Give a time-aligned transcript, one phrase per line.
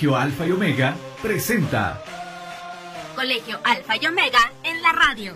[0.00, 2.02] Colegio Alfa y Omega presenta
[3.14, 5.34] Colegio Alfa y Omega en la radio.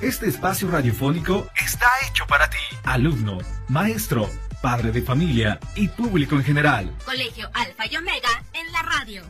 [0.00, 4.30] Este espacio radiofónico está hecho para ti, alumno, maestro,
[4.62, 6.94] padre de familia y público en general.
[7.04, 9.24] Colegio Alfa y Omega en la radio.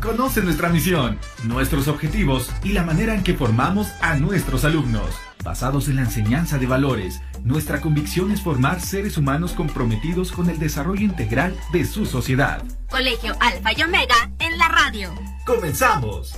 [0.00, 5.10] Conoce nuestra misión, nuestros objetivos y la manera en que formamos a nuestros alumnos.
[5.46, 10.58] Basados en la enseñanza de valores, nuestra convicción es formar seres humanos comprometidos con el
[10.58, 12.64] desarrollo integral de su sociedad.
[12.90, 15.14] Colegio Alfa y Omega en la radio.
[15.46, 16.36] ¡Comenzamos!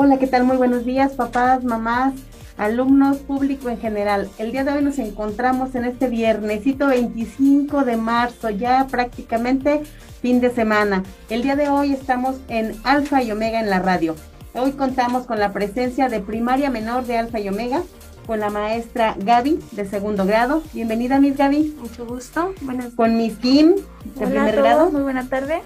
[0.00, 0.44] Hola, ¿qué tal?
[0.44, 2.14] Muy buenos días, papás, mamás,
[2.56, 4.30] alumnos, público en general.
[4.38, 9.82] El día de hoy nos encontramos en este viernesito 25 de marzo, ya prácticamente
[10.22, 11.02] fin de semana.
[11.28, 14.14] El día de hoy estamos en Alfa y Omega en la radio.
[14.54, 17.82] Hoy contamos con la presencia de primaria menor de Alfa y Omega,
[18.24, 20.62] con la maestra Gaby de segundo grado.
[20.74, 21.76] Bienvenida, Miss Gaby.
[21.76, 22.54] Mucho gusto.
[22.60, 22.94] Buenas.
[22.94, 25.60] Con Miss Kim de Hola primer a todos, grado Muy buena tarde.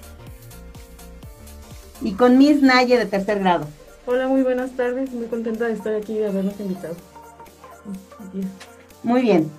[2.00, 3.66] y con Miss Naye de tercer grado.
[4.04, 5.12] Hola, muy buenas tardes.
[5.12, 6.96] Muy contenta de estar aquí y de habernos invitado.
[9.04, 9.50] Muy bien.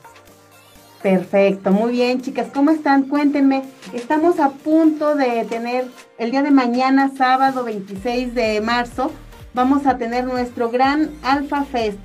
[1.02, 2.48] Perfecto, muy bien, chicas.
[2.54, 3.04] ¿Cómo están?
[3.04, 3.64] Cuéntenme.
[3.94, 5.86] Estamos a punto de tener
[6.18, 9.12] el día de mañana, sábado 26 de marzo,
[9.54, 11.98] vamos a tener nuestro gran Alfa Fest.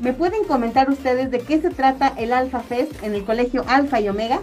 [0.00, 4.00] ¿Me pueden comentar ustedes de qué se trata el Alfa Fest en el colegio Alfa
[4.00, 4.40] y Omega?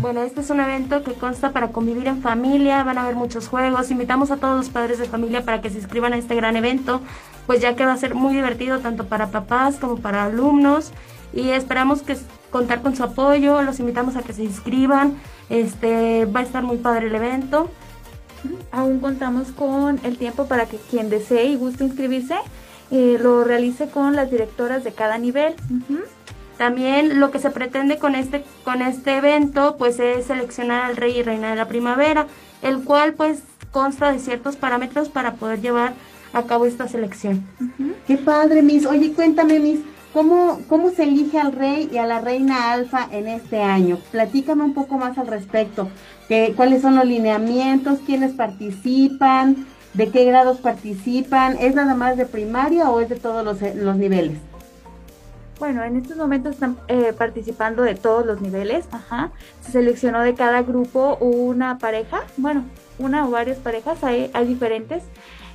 [0.00, 3.48] Bueno, este es un evento que consta para convivir en familia, van a haber muchos
[3.48, 6.56] juegos, invitamos a todos los padres de familia para que se inscriban a este gran
[6.56, 7.00] evento,
[7.48, 10.92] pues ya que va a ser muy divertido tanto para papás como para alumnos
[11.32, 12.16] y esperamos que
[12.50, 15.16] contar con su apoyo, los invitamos a que se inscriban,
[15.50, 17.68] este va a estar muy padre el evento.
[18.70, 22.36] Aún contamos con el tiempo para que quien desee y guste inscribirse
[22.90, 25.54] eh, lo realice con las directoras de cada nivel.
[26.58, 31.16] También lo que se pretende con este, con este evento pues es seleccionar al rey
[31.16, 32.26] y reina de la primavera,
[32.62, 35.94] el cual pues consta de ciertos parámetros para poder llevar
[36.32, 37.46] a cabo esta selección.
[38.06, 38.86] Qué padre, Miss.
[38.86, 39.80] Oye, cuéntame, Miss,
[40.12, 43.98] ¿cómo, ¿cómo se elige al rey y a la reina alfa en este año?
[44.10, 45.88] Platícame un poco más al respecto.
[46.26, 48.00] ¿Qué, ¿Cuáles son los lineamientos?
[48.04, 49.66] ¿Quiénes participan?
[49.94, 51.56] ¿De qué grados participan?
[51.58, 54.38] ¿Es nada más de primaria o es de todos los, los niveles?
[55.58, 58.86] Bueno, en estos momentos están eh, participando de todos los niveles.
[58.92, 59.30] Ajá.
[59.60, 62.64] Se seleccionó de cada grupo una pareja, bueno,
[62.98, 65.02] una o varias parejas, hay, hay diferentes.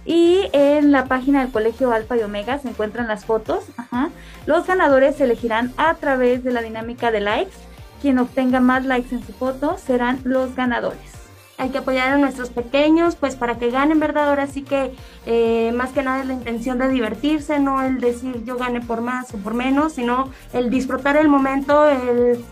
[0.06, 3.64] Y en la página del Colegio Alfa y Omega se encuentran las fotos.
[3.78, 4.10] Ajá.
[4.46, 7.56] Los ganadores se elegirán a través de la dinámica de likes.
[8.02, 11.23] Quien obtenga más likes en su foto serán los ganadores.
[11.64, 14.28] Hay que apoyar a nuestros pequeños pues para que ganen, ¿verdad?
[14.28, 14.94] Ahora sí que
[15.26, 19.00] eh, más que nada es la intención de divertirse, no el decir yo gane por
[19.00, 22.44] más o por menos, sino el disfrutar el momento, el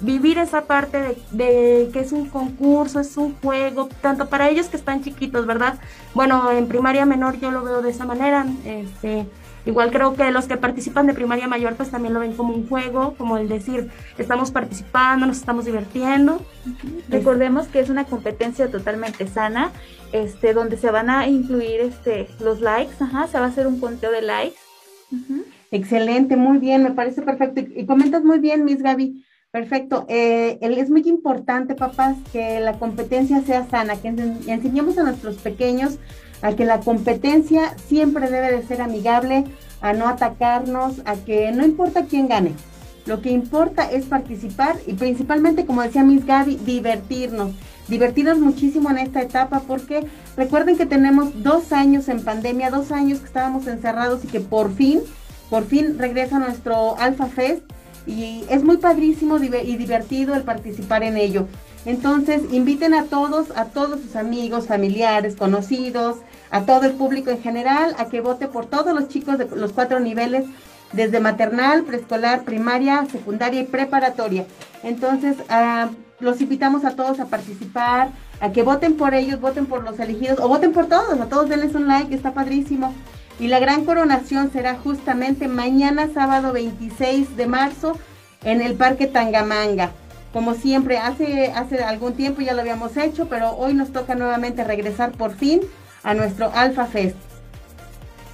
[0.00, 4.68] vivir esa parte de, de que es un concurso, es un juego, tanto para ellos
[4.68, 5.74] que están chiquitos, ¿verdad?
[6.14, 9.26] Bueno, en primaria menor yo lo veo de esa manera, este,
[9.66, 12.66] igual creo que los que participan de primaria mayor pues también lo ven como un
[12.68, 16.40] juego, como el decir, estamos participando, nos estamos divirtiendo.
[17.10, 19.72] Recordemos que es una competencia totalmente sana,
[20.12, 23.78] este, donde se van a incluir este, los likes, ajá, se va a hacer un
[23.80, 24.56] conteo de likes.
[25.70, 27.60] Excelente, muy bien, me parece perfecto.
[27.60, 29.24] Y, y comentas muy bien, Miss Gaby.
[29.50, 30.04] Perfecto.
[30.08, 35.02] Eh, el- es muy importante, papás, que la competencia sea sana, que ense- enseñemos a
[35.04, 35.98] nuestros pequeños
[36.42, 39.44] a que la competencia siempre debe de ser amigable,
[39.80, 42.52] a no atacarnos, a que no importa quién gane.
[43.06, 47.52] Lo que importa es participar y principalmente, como decía Miss Gaby, divertirnos.
[47.86, 50.04] Divertirnos muchísimo en esta etapa porque
[50.36, 54.74] recuerden que tenemos dos años en pandemia, dos años que estábamos encerrados y que por
[54.74, 55.00] fin,
[55.48, 57.62] por fin regresa nuestro Alpha Fest
[58.08, 61.46] y es muy padrísimo y divertido el participar en ello.
[61.86, 66.16] Entonces, inviten a todos, a todos sus amigos, familiares, conocidos,
[66.50, 69.72] a todo el público en general, a que vote por todos los chicos de los
[69.72, 70.44] cuatro niveles,
[70.92, 74.46] desde maternal, preescolar, primaria, secundaria y preparatoria.
[74.82, 78.10] Entonces, ah, los invitamos a todos a participar,
[78.40, 81.48] a que voten por ellos, voten por los elegidos, o voten por todos, a todos
[81.48, 82.94] denles un like, está padrísimo.
[83.38, 87.96] Y la gran coronación será justamente mañana, sábado 26 de marzo,
[88.42, 89.92] en el Parque Tangamanga.
[90.32, 94.64] Como siempre, hace, hace algún tiempo ya lo habíamos hecho, pero hoy nos toca nuevamente
[94.64, 95.60] regresar por fin
[96.02, 97.16] a nuestro Alpha Fest.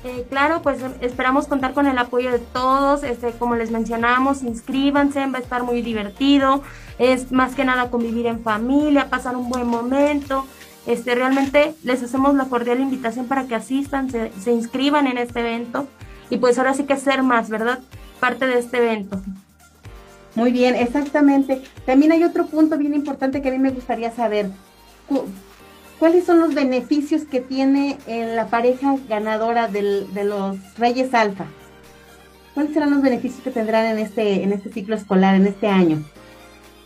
[0.05, 5.25] Eh, claro, pues esperamos contar con el apoyo de todos, este, como les mencionamos, inscríbanse,
[5.27, 6.63] va a estar muy divertido,
[6.99, 10.45] es más que nada convivir en familia, pasar un buen momento,
[10.87, 15.39] este, realmente les hacemos la cordial invitación para que asistan, se, se inscriban en este
[15.39, 15.87] evento
[16.31, 17.79] y pues ahora sí que ser más, ¿verdad?
[18.19, 19.21] Parte de este evento.
[20.35, 21.63] Muy bien, exactamente.
[21.85, 24.51] También hay otro punto bien importante que a mí me gustaría saber.
[25.99, 31.45] ¿Cuáles son los beneficios que tiene eh, la pareja ganadora de los Reyes Alfa?
[32.55, 36.03] ¿Cuáles serán los beneficios que tendrán en este, en este ciclo escolar, en este año?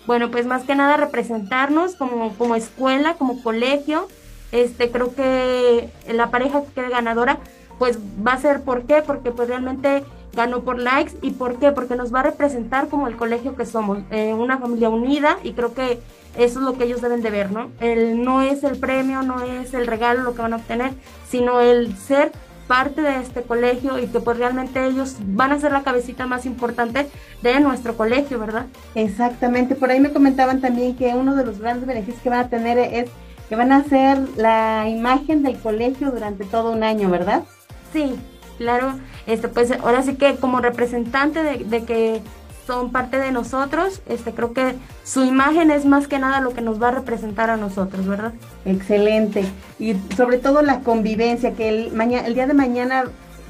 [0.06, 4.08] Bueno, pues más que nada representarnos como, como escuela, como colegio.
[4.52, 7.38] Este, creo que la pareja que quede ganadora,
[7.78, 9.02] pues va a ser ¿por qué?
[9.02, 10.04] Porque pues realmente
[10.36, 11.72] ganó por likes y ¿por qué?
[11.72, 15.52] Porque nos va a representar como el colegio que somos, eh, una familia unida y
[15.52, 16.00] creo que
[16.36, 17.70] eso es lo que ellos deben de ver, ¿no?
[17.80, 20.92] El, no es el premio, no es el regalo lo que van a obtener,
[21.28, 22.30] sino el ser
[22.68, 26.46] parte de este colegio y que pues realmente ellos van a ser la cabecita más
[26.46, 27.08] importante
[27.42, 28.66] de nuestro colegio, ¿verdad?
[28.94, 32.48] Exactamente, por ahí me comentaban también que uno de los grandes beneficios que van a
[32.48, 33.08] tener es
[33.48, 37.44] que van a ser la imagen del colegio durante todo un año, ¿verdad?
[37.92, 38.16] Sí,
[38.58, 38.94] claro,
[39.26, 42.22] este pues ahora sí que como representante de, de que
[42.66, 44.74] son parte de nosotros, este, creo que
[45.04, 48.32] su imagen es más que nada lo que nos va a representar a nosotros, ¿verdad?
[48.64, 49.44] Excelente.
[49.78, 53.04] Y sobre todo la convivencia, que el, mañana, el día de mañana,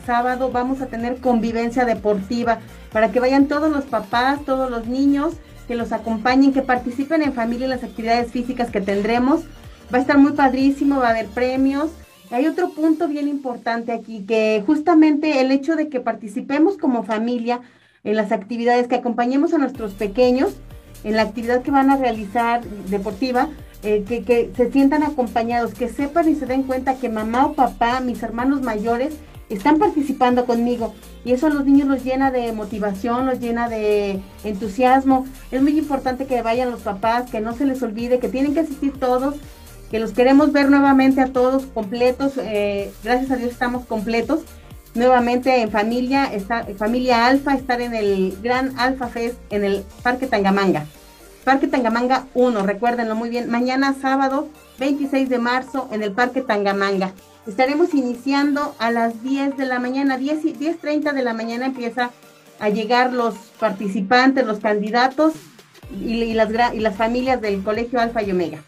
[0.04, 2.58] sábado, vamos a tener convivencia deportiva
[2.92, 5.34] para que vayan todos los papás, todos los niños,
[5.66, 9.40] que los acompañen, que participen en familia en las actividades físicas que tendremos.
[9.92, 11.90] Va a estar muy padrísimo, va a haber premios.
[12.30, 17.60] Hay otro punto bien importante aquí, que justamente el hecho de que participemos como familia
[18.04, 20.54] en las actividades, que acompañemos a nuestros pequeños
[21.04, 23.48] en la actividad que van a realizar deportiva,
[23.82, 27.52] eh, que, que, se sientan acompañados, que sepan y se den cuenta que mamá o
[27.52, 29.14] papá, mis hermanos mayores,
[29.48, 30.94] están participando conmigo.
[31.24, 35.26] Y eso a los niños los llena de motivación, los llena de entusiasmo.
[35.50, 38.60] Es muy importante que vayan los papás, que no se les olvide, que tienen que
[38.60, 39.36] asistir todos,
[39.96, 42.34] que los queremos ver nuevamente a todos completos.
[42.36, 44.40] Eh, gracias a Dios estamos completos
[44.94, 50.26] nuevamente en familia, está, familia Alfa, estar en el Gran Alfa Fest en el Parque
[50.26, 50.84] Tangamanga.
[51.44, 54.48] Parque Tangamanga 1, recuérdenlo muy bien, mañana sábado
[54.78, 57.14] 26 de marzo en el Parque Tangamanga.
[57.46, 62.10] Estaremos iniciando a las 10 de la mañana, 10 y 10.30 de la mañana empieza
[62.60, 65.32] a llegar los participantes, los candidatos
[65.90, 68.58] y, las, y las familias del Colegio Alfa y Omega.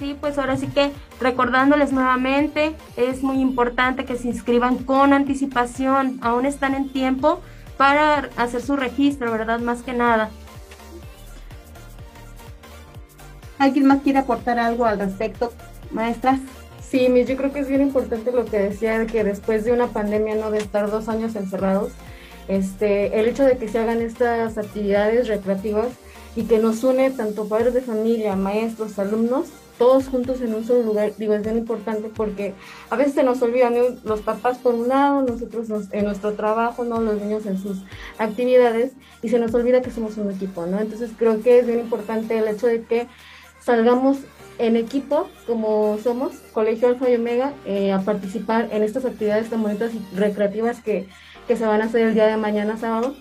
[0.00, 6.18] Sí, pues ahora sí que recordándoles nuevamente, es muy importante que se inscriban con anticipación,
[6.22, 7.40] aún están en tiempo
[7.76, 9.60] para hacer su registro, ¿verdad?
[9.60, 10.30] Más que nada.
[13.58, 15.52] ¿Alguien más quiere aportar algo al respecto,
[15.90, 16.40] maestras?
[16.82, 19.88] Sí, yo creo que es bien importante lo que decía de que después de una
[19.88, 21.92] pandemia, no de estar dos años encerrados,
[22.48, 25.88] este, el hecho de que se hagan estas actividades recreativas
[26.36, 29.48] y que nos une tanto padres de familia, maestros, alumnos,
[29.80, 32.52] todos juntos en un solo lugar, digo, es bien importante porque
[32.90, 33.74] a veces se nos olvidan
[34.04, 37.00] los papás por un lado, nosotros en nuestro trabajo, ¿no?
[37.00, 37.78] Los niños en sus
[38.18, 38.92] actividades
[39.22, 40.78] y se nos olvida que somos un equipo, ¿no?
[40.80, 43.06] Entonces creo que es bien importante el hecho de que
[43.58, 44.18] salgamos
[44.58, 49.62] en equipo, como somos, Colegio Alfa y Omega, eh, a participar en estas actividades tan
[49.62, 51.08] bonitas y recreativas que,
[51.48, 53.14] que se van a hacer el día de mañana sábado.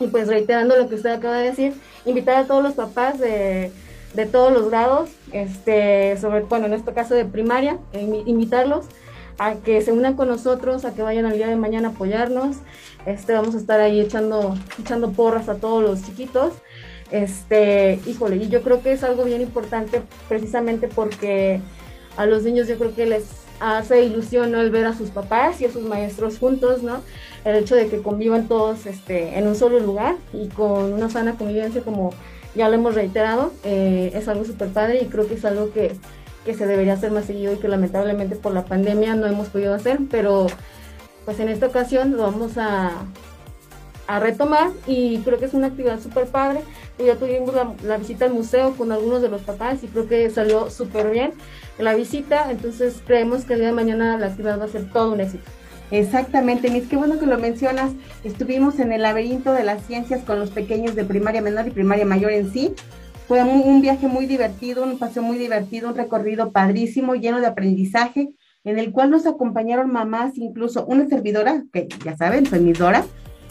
[0.00, 1.74] Y pues reiterando lo que usted acaba de decir,
[2.06, 3.70] invitar a todos los papás de
[4.14, 8.86] de todos los grados, este, sobre, bueno, en este caso de primaria, invitarlos
[9.38, 12.56] a que se unan con nosotros, a que vayan al día de mañana a apoyarnos.
[13.06, 16.52] Este, vamos a estar ahí echando, echando porras a todos los chiquitos.
[17.10, 21.60] Este, híjole, y yo creo que es algo bien importante precisamente porque
[22.16, 23.24] a los niños yo creo que les
[23.60, 24.60] hace ilusión ¿no?
[24.60, 27.02] el ver a sus papás y a sus maestros juntos, ¿no?
[27.44, 31.36] El hecho de que convivan todos este, en un solo lugar y con una sana
[31.36, 32.12] convivencia como
[32.54, 35.96] ya lo hemos reiterado, eh, es algo súper padre y creo que es algo que,
[36.44, 39.74] que, se debería hacer más seguido y que lamentablemente por la pandemia no hemos podido
[39.74, 40.46] hacer, pero
[41.24, 42.92] pues en esta ocasión lo vamos a,
[44.06, 46.60] a retomar y creo que es una actividad súper padre.
[46.98, 50.30] Ya tuvimos la, la, visita al museo con algunos de los papás y creo que
[50.30, 51.32] salió súper bien
[51.78, 55.12] la visita, entonces creemos que el día de mañana la actividad va a ser todo
[55.12, 55.50] un éxito.
[55.90, 57.92] Exactamente, Miss, qué bueno que lo mencionas.
[58.24, 62.04] Estuvimos en el laberinto de las ciencias con los pequeños de primaria menor y primaria
[62.04, 62.74] mayor en sí.
[63.28, 67.46] Fue un, un viaje muy divertido, un paseo muy divertido, un recorrido padrísimo, lleno de
[67.46, 68.30] aprendizaje,
[68.64, 73.04] en el cual nos acompañaron mamás, incluso una servidora, que ya saben, soy Dora,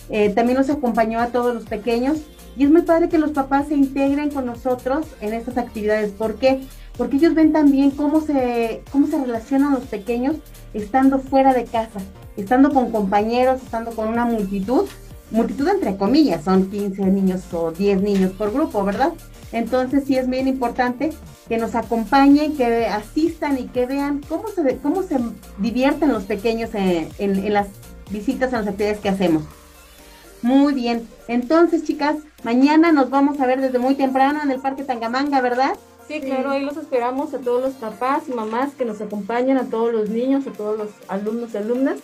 [0.10, 2.22] eh, también nos acompañó a todos los pequeños.
[2.56, 6.12] Y es muy padre que los papás se integren con nosotros en estas actividades.
[6.12, 6.62] ¿Por qué?
[6.98, 10.38] porque ellos ven también cómo se, cómo se relacionan los pequeños
[10.74, 12.00] estando fuera de casa,
[12.38, 14.86] estando con compañeros, estando con una multitud,
[15.32, 19.14] multitud entre comillas, son 15 niños o 10 niños por grupo, ¿verdad?
[19.52, 21.12] Entonces sí es bien importante
[21.48, 25.20] que nos acompañen, que asistan y que vean cómo se, cómo se
[25.60, 27.68] divierten los pequeños en, en las
[28.10, 29.44] visitas a las actividades que hacemos.
[30.42, 34.84] Muy bien, entonces chicas, mañana nos vamos a ver desde muy temprano en el Parque
[34.84, 35.76] Tangamanga, ¿verdad?
[36.08, 39.70] Sí, claro, ahí los esperamos a todos los papás y mamás que nos acompañan, a
[39.70, 42.00] todos los niños, a todos los alumnos y alumnas.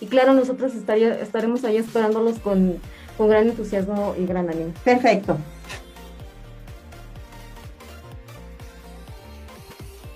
[0.00, 2.78] Y claro, nosotros estaría, estaremos ahí esperándolos con,
[3.16, 4.72] con gran entusiasmo y gran ánimo.
[4.84, 5.36] Perfecto.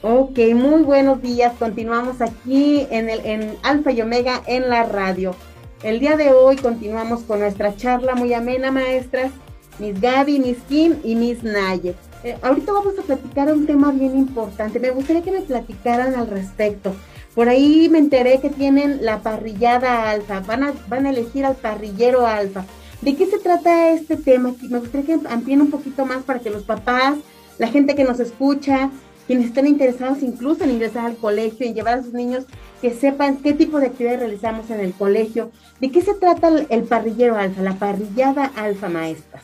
[0.02, 1.52] Ok, muy buenos días.
[1.58, 5.34] Continuamos aquí en, el, en Alfa y Omega en la radio.
[5.82, 9.30] El día de hoy continuamos con nuestra charla muy amena, maestras.
[9.78, 11.94] Miss Gaby, Miss Kim y Miss Naye.
[12.24, 14.80] Eh, ahorita vamos a platicar un tema bien importante.
[14.80, 16.94] Me gustaría que me platicaran al respecto.
[17.34, 20.40] Por ahí me enteré que tienen la parrillada alfa.
[20.40, 22.64] Van a, van a elegir al parrillero alfa.
[23.02, 24.54] ¿De qué se trata este tema?
[24.62, 27.16] Me gustaría que amplíen un poquito más para que los papás,
[27.58, 28.90] la gente que nos escucha,
[29.26, 32.46] quienes estén interesados incluso en ingresar al colegio y llevar a sus niños
[32.80, 35.50] que sepan qué tipo de actividades realizamos en el colegio.
[35.80, 39.42] ¿De qué se trata el, parrillero alfa, la parrillada alfa maestras?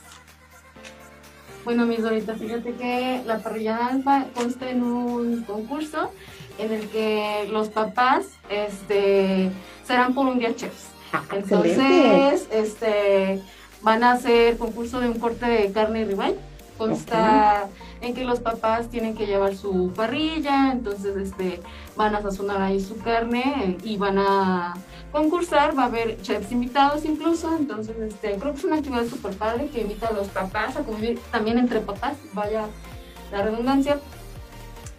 [1.64, 6.10] Bueno, mis Dorita, fíjate que la parrillada alfa consta en un concurso
[6.58, 9.50] en el que los papás este,
[9.86, 10.88] serán por un día chefs.
[11.12, 13.40] Ah, Entonces, este,
[13.82, 16.36] van a hacer concurso de un corte de carne rival.
[16.78, 17.68] Consta
[18.02, 21.62] en que los papás tienen que llevar su parrilla, entonces este,
[21.96, 24.74] van a sazonar ahí su carne y van a
[25.12, 29.34] concursar, va a haber chefs invitados incluso, entonces este, creo que es una actividad súper
[29.36, 32.66] padre que invita a los papás a convivir también entre papás, vaya
[33.30, 33.98] la redundancia.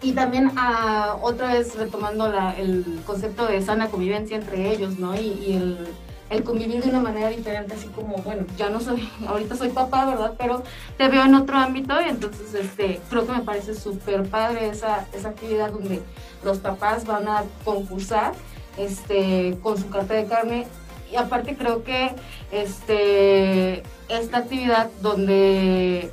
[0.02, 5.16] Y también a, otra vez retomando el concepto de sana convivencia entre ellos, ¿no?
[5.16, 5.88] y el
[6.34, 10.06] el convivir de una manera diferente, así como, bueno, ya no soy, ahorita soy papá,
[10.06, 10.34] ¿verdad?
[10.38, 10.64] Pero
[10.98, 15.08] te veo en otro ámbito y entonces este, creo que me parece súper padre esa,
[15.14, 16.02] esa actividad donde
[16.44, 18.34] los papás van a concursar
[18.78, 20.68] este, con su carta de carne
[21.12, 22.12] y aparte creo que
[22.52, 26.12] este, esta actividad donde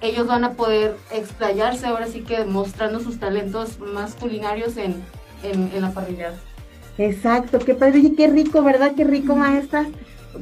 [0.00, 5.04] ellos van a poder explayarse ahora sí que mostrando sus talentos más culinarios en,
[5.44, 6.36] en, en la parrillada.
[6.98, 8.92] Exacto, qué padre, y qué rico, ¿verdad?
[8.96, 9.86] Qué rico, maestra,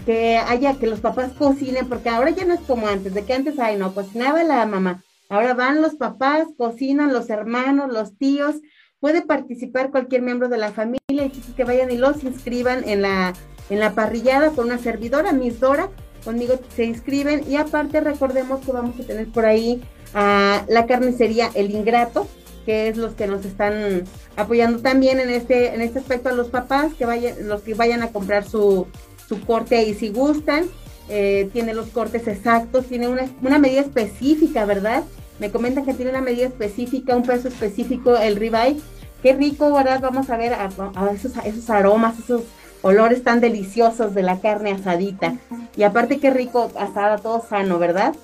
[0.06, 3.34] que haya, que los papás cocinen, porque ahora ya no es como antes, de que
[3.34, 5.02] antes, ay, no, cocinaba la mamá.
[5.28, 8.56] Ahora van los papás, cocinan los hermanos, los tíos,
[9.00, 13.32] puede participar cualquier miembro de la familia, y que vayan y los inscriban en la,
[13.70, 15.90] en la parrillada con una servidora, Miss Dora,
[16.24, 19.82] conmigo se inscriben, y aparte recordemos que vamos a tener por ahí
[20.14, 22.28] a la carnicería El Ingrato,
[22.64, 24.04] que es los que nos están
[24.36, 28.02] apoyando también en este, en este aspecto a los papás, que vayan, los que vayan
[28.02, 28.86] a comprar su,
[29.28, 30.66] su corte y si gustan,
[31.08, 35.04] eh, tiene los cortes exactos, tiene una, una medida específica, ¿verdad?
[35.38, 38.80] Me comentan que tiene una medida específica, un peso específico el ribeye.
[39.22, 40.00] Qué rico, ¿verdad?
[40.00, 40.68] Vamos a ver a,
[41.12, 42.42] esos, esos aromas, esos
[42.82, 45.36] olores tan deliciosos de la carne asadita.
[45.76, 48.14] Y aparte qué rico asada, todo sano, ¿verdad?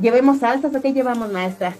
[0.00, 1.76] Llevemos salsas, ¿o qué llevamos, maestra?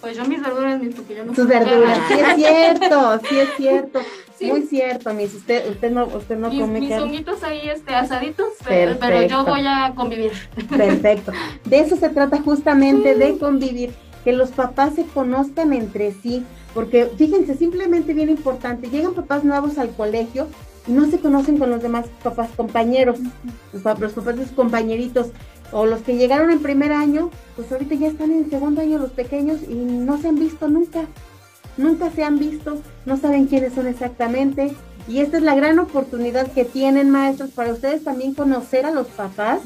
[0.00, 3.48] Pues yo mis verduras, mis porque yo no Sus verduras, sí es cierto, sí es
[3.56, 4.00] cierto.
[4.40, 9.22] Muy cierto, mis, usted, usted no, usted no come Mis honguitos ahí este, asaditos, pero,
[9.26, 10.32] yo voy a convivir.
[10.70, 11.32] Perfecto.
[11.66, 13.92] De eso se trata justamente, de convivir,
[14.24, 16.42] que los papás se conozcan entre sí,
[16.72, 20.48] porque fíjense, simplemente bien importante, llegan papás nuevos al colegio
[20.86, 23.18] y no se conocen con los demás papás compañeros,
[23.74, 25.32] los, los papás de sus compañeritos
[25.72, 29.12] o los que llegaron en primer año, pues ahorita ya están en segundo año los
[29.12, 31.04] pequeños y no se han visto nunca.
[31.76, 34.74] Nunca se han visto, no saben quiénes son exactamente.
[35.08, 39.06] Y esta es la gran oportunidad que tienen maestros para ustedes también conocer a los
[39.08, 39.60] papás,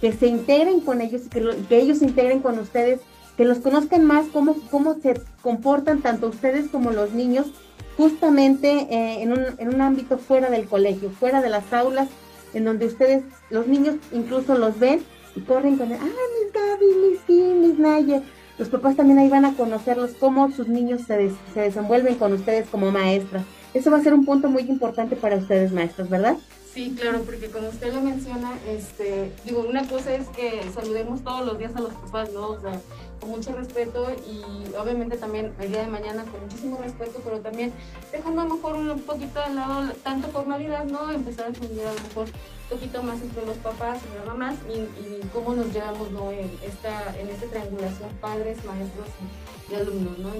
[0.00, 3.00] que se integren con ellos, que, que ellos se integren con ustedes,
[3.36, 7.46] que los conozcan más, cómo, cómo se comportan tanto ustedes como los niños,
[7.96, 12.08] justamente eh, en, un, en un ámbito fuera del colegio, fuera de las aulas,
[12.54, 15.02] en donde ustedes, los niños incluso los ven
[15.34, 18.22] y corren con el, ah, mis Gaby, mis Kim, mis Naye.
[18.58, 22.68] Los papás también ahí van a conocerlos, cómo sus niños se, se desenvuelven con ustedes
[22.68, 23.44] como maestras.
[23.74, 26.36] Eso va a ser un punto muy importante para ustedes, maestros, ¿verdad?
[26.72, 31.44] Sí, claro, porque como usted lo menciona, este, digo, una cosa es que saludemos todos
[31.44, 32.48] los días a los papás, ¿no?
[32.48, 32.80] O sea,
[33.22, 37.72] con mucho respeto y obviamente también el día de mañana con muchísimo respeto, pero también
[38.10, 41.08] dejando a lo mejor un poquito de lado tanto formalidad, ¿no?
[41.12, 44.56] Empezar a entender a lo mejor un poquito más entre los papás y las mamás
[44.68, 46.32] y, cómo nos llevamos, ¿no?
[46.32, 49.06] En esta, en esta triangulación padres, maestros
[49.70, 50.30] y, alumnos, ¿no?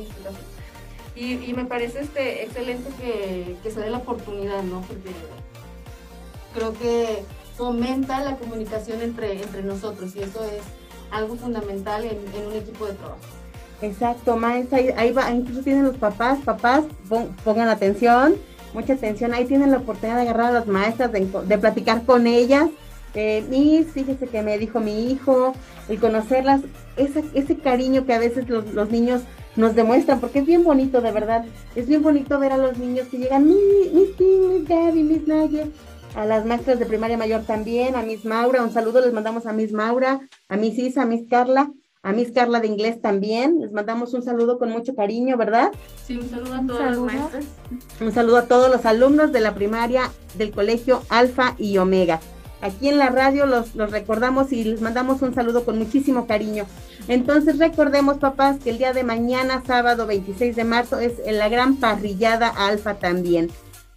[1.14, 4.80] Y, y, me parece este, excelente que, que se dé la oportunidad, ¿no?
[4.80, 5.12] Porque
[6.52, 7.22] creo que
[7.56, 10.62] fomenta la comunicación entre, entre nosotros y eso es
[11.12, 13.18] algo fundamental en, un equipo de trabajo.
[13.80, 16.84] Exacto, maestra, ahí, va, incluso tienen los papás, papás,
[17.44, 18.36] pongan atención,
[18.74, 22.68] mucha atención, ahí tienen la oportunidad de agarrar a las maestras, de, platicar con ellas.
[23.14, 25.52] Eh, Miss, fíjese que me dijo mi hijo,
[25.88, 26.62] el conocerlas,
[26.96, 29.22] ese, ese cariño que a veces los, niños
[29.56, 33.08] nos demuestran, porque es bien bonito, de verdad, es bien bonito ver a los niños
[33.08, 35.66] que llegan, Miss, Miss Miss Gaby, Miss Naye,
[36.14, 39.52] a las maestras de primaria mayor también, a Miss Maura, un saludo les mandamos a
[39.52, 41.70] Miss Maura, a Miss Isa, a Miss Carla,
[42.02, 45.70] a Miss Carla de inglés también, les mandamos un saludo con mucho cariño, ¿verdad?
[46.04, 47.44] Sí, un saludo a todos los maestros.
[48.00, 52.20] Un saludo a todos los alumnos de la primaria del colegio Alfa y Omega.
[52.60, 56.64] Aquí en la radio los, los recordamos y les mandamos un saludo con muchísimo cariño.
[57.08, 61.76] Entonces recordemos, papás, que el día de mañana, sábado 26 de marzo, es la gran
[61.76, 63.50] parrillada Alfa también.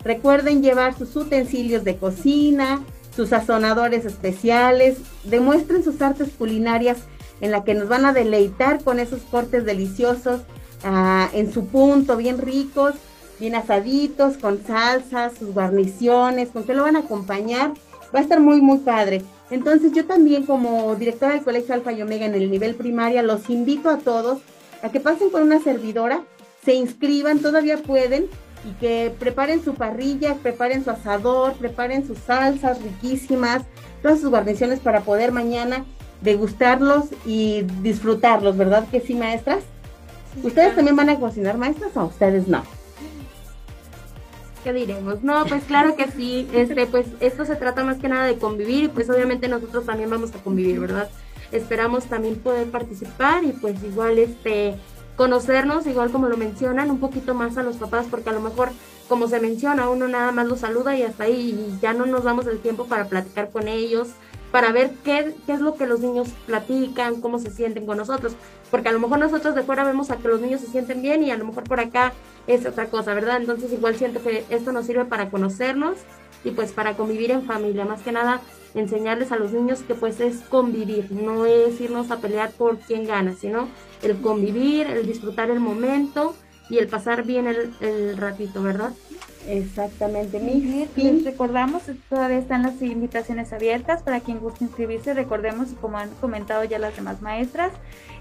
[0.06, 2.84] Recuerden llevar sus utensilios de cocina,
[3.16, 7.00] sus sazonadores especiales, demuestren sus artes culinarias
[7.42, 10.42] en la que nos van a deleitar con esos cortes deliciosos
[10.84, 12.94] ah, en su punto, bien ricos,
[13.40, 17.74] bien asaditos, con salsas, sus guarniciones, con qué lo van a acompañar.
[18.14, 19.24] Va a estar muy, muy padre.
[19.50, 23.50] Entonces yo también como directora del Colegio Alfa y Omega en el nivel primaria, los
[23.50, 24.38] invito a todos
[24.84, 26.22] a que pasen con una servidora,
[26.64, 28.28] se inscriban, todavía pueden,
[28.66, 33.64] y que preparen su parrilla, preparen su asador, preparen sus salsas riquísimas,
[34.02, 35.86] todas sus guarniciones para poder mañana
[36.22, 39.64] degustarlos y disfrutarlos, ¿verdad que sí, maestras?
[40.44, 42.64] ¿Ustedes también van a cocinar, maestras, o ustedes no?
[44.64, 45.22] ¿Qué diremos?
[45.24, 48.86] No, pues claro que sí, este, pues esto se trata más que nada de convivir
[48.86, 51.10] y pues obviamente nosotros también vamos a convivir, ¿verdad?
[51.52, 54.76] Esperamos también poder participar y pues igual este
[55.16, 58.70] conocernos, igual como lo mencionan, un poquito más a los papás, porque a lo mejor,
[59.08, 62.24] como se menciona, uno nada más los saluda y hasta ahí y ya no nos
[62.24, 64.10] damos el tiempo para platicar con ellos,
[64.52, 68.36] para ver qué, qué es lo que los niños platican, cómo se sienten con nosotros,
[68.72, 71.24] porque a lo mejor nosotros de fuera vemos a que los niños se sienten bien
[71.24, 72.14] y a lo mejor por acá
[72.48, 73.38] es otra cosa, ¿verdad?
[73.38, 75.98] Entonces igual siento que esto nos sirve para conocernos
[76.46, 78.40] y pues para convivir en familia, más que nada
[78.76, 83.06] enseñarles a los niños que pues es convivir, no es irnos a pelear por quién
[83.06, 83.68] gana, sino
[84.04, 86.36] el convivir, el disfrutar el momento
[86.70, 88.92] y el pasar bien el, ratito, ¿verdad?
[89.48, 90.40] Exactamente.
[90.96, 95.14] Les recordamos todavía están las invitaciones abiertas para quien guste inscribirse.
[95.14, 97.72] Recordemos, y como han comentado ya las demás maestras,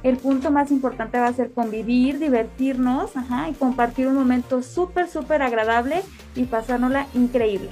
[0.03, 3.13] el punto más importante va a ser convivir, divertirnos
[3.51, 6.03] y compartir un momento súper, súper agradable
[6.37, 7.71] y pasárnosla increíble.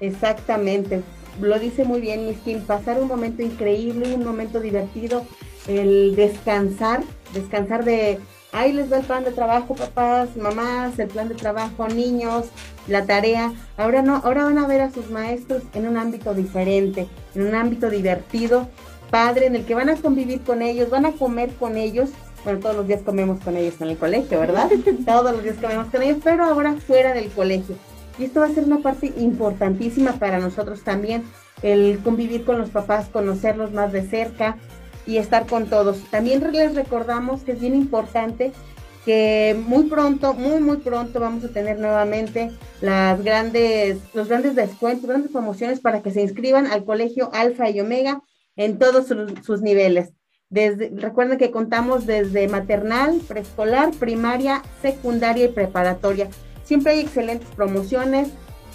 [0.00, 1.02] Exactamente.
[1.40, 5.24] Lo dice muy bien Miss Kim, pasar un momento increíble, un momento divertido,
[5.68, 8.18] el descansar, descansar de,
[8.52, 12.46] ahí les va el plan de trabajo, papás, mamás, el plan de trabajo, niños,
[12.88, 13.52] la tarea.
[13.76, 17.06] Ahora no, ahora van a ver a sus maestros en un ámbito diferente,
[17.36, 18.68] en un ámbito divertido,
[19.10, 22.10] padre, en el que van a convivir con ellos, van a comer con ellos.
[22.44, 24.70] Bueno, todos los días comemos con ellos en el colegio, ¿verdad?
[25.06, 27.76] todos los días comemos con ellos, pero ahora fuera del colegio.
[28.18, 31.24] Y esto va a ser una parte importantísima para nosotros también,
[31.62, 34.56] el convivir con los papás, conocerlos más de cerca,
[35.08, 35.98] y estar con todos.
[36.10, 38.52] También les recordamos que es bien importante
[39.06, 42.50] que muy pronto, muy muy pronto vamos a tener nuevamente
[42.82, 47.80] las grandes, los grandes descuentos, grandes promociones para que se inscriban al colegio Alfa y
[47.80, 48.20] Omega
[48.54, 50.12] en todos sus, niveles.
[50.50, 56.28] Recuerden que contamos desde maternal, preescolar, primaria, secundaria y preparatoria.
[56.68, 58.28] Siempre hay excelentes promociones.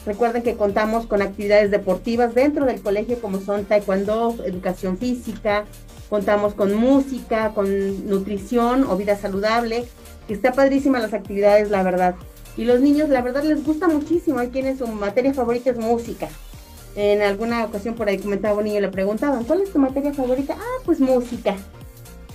[0.05, 5.65] Recuerden que contamos con actividades deportivas dentro del colegio como son taekwondo, educación física,
[6.13, 9.85] Contamos con música, con nutrición o vida saludable.
[10.29, 12.13] Está padrísima las actividades, la verdad.
[12.55, 14.37] Y los niños, la verdad, les gusta muchísimo.
[14.37, 16.29] Hay quienes su materia favorita es música.
[16.95, 20.55] En alguna ocasión por ahí comentaba un niño, le preguntaban, ¿cuál es tu materia favorita?
[20.55, 21.55] Ah, pues música.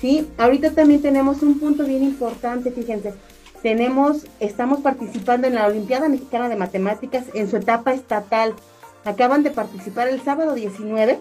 [0.00, 3.14] Sí, ahorita también tenemos un punto bien importante, fíjense.
[3.62, 8.54] Tenemos, estamos participando en la Olimpiada Mexicana de Matemáticas en su etapa estatal.
[9.04, 11.18] Acaban de participar el sábado 19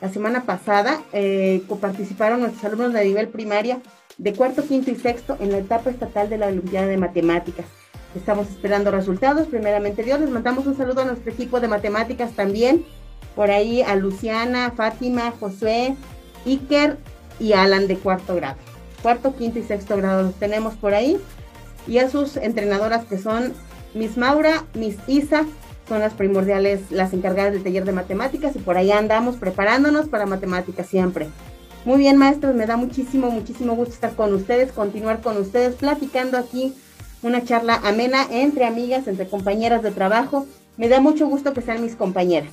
[0.00, 3.80] la semana pasada eh, participaron nuestros alumnos de nivel primaria
[4.16, 7.66] de cuarto, quinto y sexto en la etapa estatal de la Olimpiada de Matemáticas.
[8.14, 10.20] Estamos esperando resultados, primeramente Dios.
[10.20, 12.84] Les mandamos un saludo a nuestro equipo de matemáticas también.
[13.36, 15.94] Por ahí a Luciana, Fátima, Josué,
[16.46, 16.96] Iker
[17.38, 18.56] y Alan de cuarto grado.
[19.02, 21.18] Cuarto, quinto y sexto grado los tenemos por ahí.
[21.90, 23.52] Y a sus entrenadoras que son
[23.94, 25.44] Miss Maura, Miss Isa,
[25.88, 30.24] son las primordiales, las encargadas del taller de matemáticas y por ahí andamos preparándonos para
[30.24, 31.28] matemáticas siempre.
[31.84, 36.38] Muy bien, maestros, me da muchísimo, muchísimo gusto estar con ustedes, continuar con ustedes, platicando
[36.38, 36.74] aquí
[37.22, 40.46] una charla amena entre amigas, entre compañeras de trabajo.
[40.76, 42.52] Me da mucho gusto que sean mis compañeras.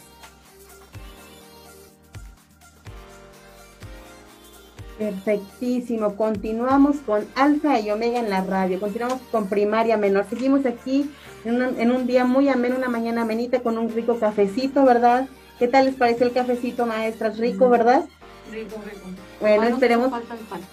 [4.97, 6.15] Perfectísimo.
[6.15, 8.79] Continuamos con Alfa y Omega en la radio.
[8.79, 10.25] Continuamos con primaria menor.
[10.29, 11.09] Seguimos aquí
[11.45, 15.27] en un, día muy ameno, una mañana amenita con un rico cafecito, ¿verdad?
[15.59, 17.37] ¿Qué tal les parece el cafecito, maestras?
[17.37, 18.05] Rico, ¿verdad?
[18.51, 19.07] Rico, rico.
[19.39, 20.11] Bueno, esperemos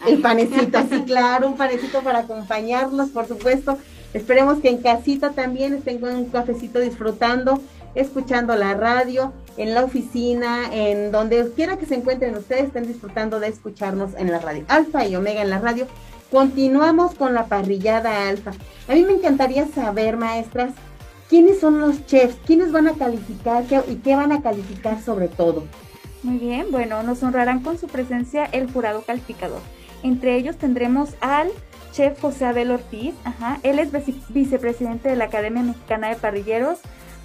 [0.07, 3.79] el, panecito, sí, claro, un panecito para acompañarlos, por supuesto.
[4.15, 7.61] Esperemos que en casita también estén con un cafecito disfrutando,
[7.95, 13.41] escuchando la radio, en la oficina, en donde quiera que se encuentren ustedes, estén disfrutando
[13.41, 14.65] de escucharnos en la radio.
[14.69, 15.87] Alfa y Omega en la radio.
[16.31, 18.53] Continuamos con la parrillada alfa.
[18.89, 20.73] A mí me encantaría saber, maestras,
[21.29, 25.65] quiénes son los chefs, quiénes van a calificar y qué van a calificar sobre todo.
[26.23, 29.61] Muy bien, bueno, nos honrarán con su presencia el jurado calificador.
[30.03, 31.51] Entre ellos tendremos al
[31.93, 33.91] chef José Abel Ortiz, ajá, él es
[34.29, 36.79] vicepresidente de la Academia Mexicana de Parrilleros,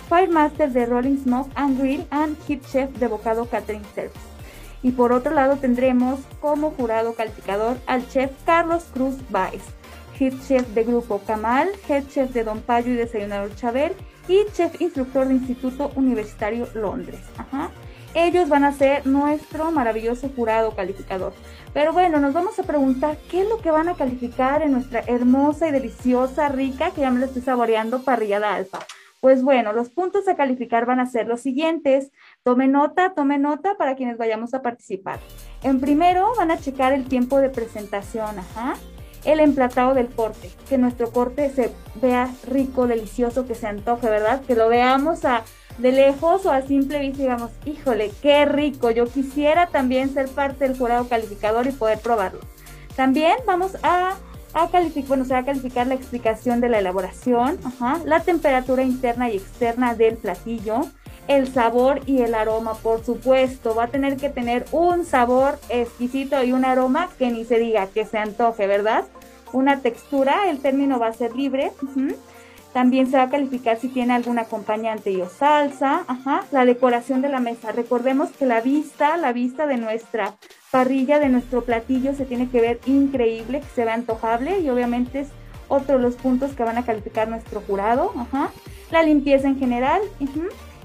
[0.10, 4.20] Firemaster de Rolling Smoke and Grill and Hit Chef de Bocado Catering Service.
[4.82, 9.64] Y por otro lado tendremos como jurado calificador al chef Carlos Cruz Baez,
[10.18, 13.94] Hit Chef de Grupo Camal, Head Chef de Don Payo y Desayunador Chabel
[14.28, 17.20] y Chef Instructor de Instituto Universitario Londres.
[17.38, 17.70] Ajá
[18.14, 21.34] ellos van a ser nuestro maravilloso jurado calificador.
[21.74, 25.02] Pero bueno, nos vamos a preguntar qué es lo que van a calificar en nuestra
[25.02, 28.80] hermosa y deliciosa, rica, que ya me lo estoy saboreando, parrillada alfa.
[29.22, 32.12] Pues bueno, los puntos a calificar van a ser los siguientes.
[32.44, 35.20] Tome nota, tome nota para quienes vayamos a participar.
[35.64, 38.76] En primero van a checar el tiempo de presentación, ajá.
[39.26, 44.42] El emplatado del corte, que nuestro corte se vea rico, delicioso, que se antoje, ¿verdad?
[44.46, 45.44] Que lo veamos a
[45.80, 50.68] de lejos o a simple vista digamos, híjole, qué rico, yo quisiera también ser parte
[50.68, 52.42] del jurado calificador y poder probarlo.
[52.96, 54.18] También vamos a,
[54.54, 57.60] a calificar, bueno, se va a calificar la explicación de la elaboración,
[58.06, 60.82] la temperatura interna y externa del platillo,
[61.28, 66.44] el sabor y el aroma, por supuesto, va a tener que tener un sabor exquisito
[66.44, 69.06] y un aroma que ni se diga, que se antoje, ¿verdad?
[69.54, 71.72] Una textura, el término va a ser libre.
[72.74, 76.04] También se va a calificar si tiene algún acompañante o salsa.
[76.08, 76.44] Ajá.
[76.52, 77.72] La decoración de la mesa.
[77.72, 80.36] Recordemos que la vista, la vista de nuestra
[80.72, 85.22] parrilla, de nuestro platillo, se tiene que ver increíble, que se vea antojable y obviamente
[85.22, 85.30] es
[85.68, 88.14] otro de los puntos que van a calificar nuestro jurado.
[88.16, 88.52] Ajá.
[88.92, 90.02] La limpieza en general.